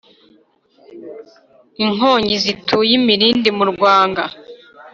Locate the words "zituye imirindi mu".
2.43-3.65